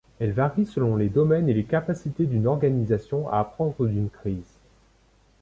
[0.19, 4.57] Elles varient selon les domaines et les capacités d'une organisation à apprendre d'une crise.